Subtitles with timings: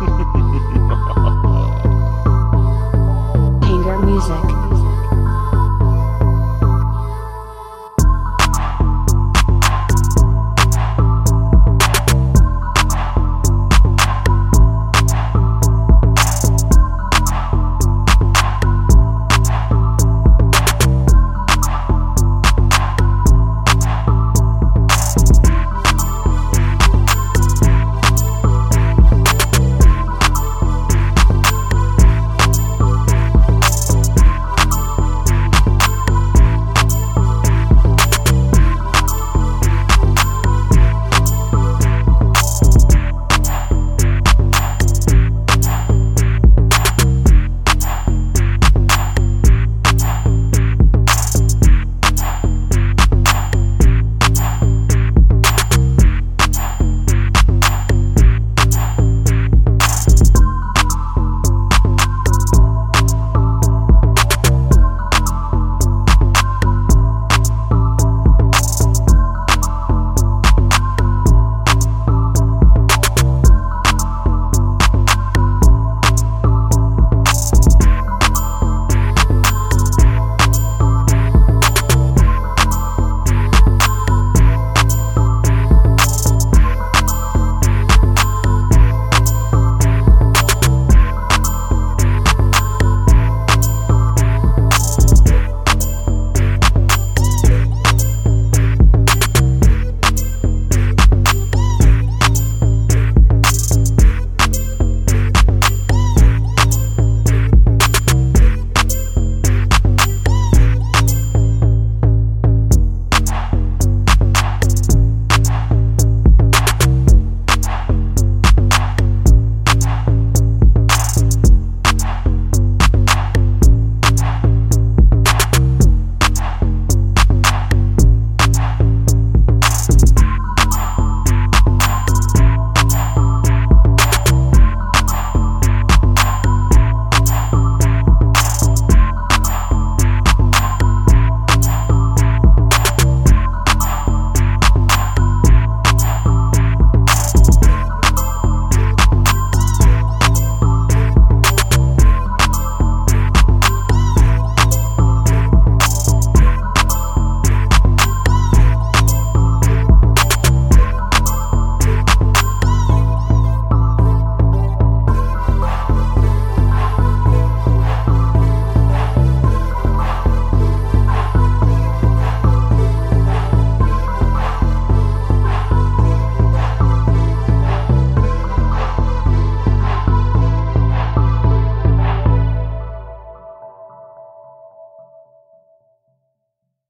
[0.00, 0.43] Ha ha ha.